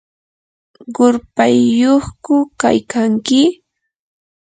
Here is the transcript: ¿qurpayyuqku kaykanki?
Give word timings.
¿qurpayyuqku 0.95 2.35
kaykanki? 2.61 3.41